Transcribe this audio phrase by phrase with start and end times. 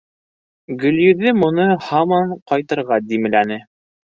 [0.83, 3.63] Гөлйөҙөм уны һаман ҡайтырға димләне.